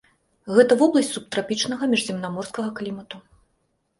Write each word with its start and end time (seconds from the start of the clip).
Гэта 0.59 0.77
вобласць 0.79 1.11
субтрапічнага 1.17 1.83
міжземнаморскага 1.93 2.69
клімату. 2.79 3.21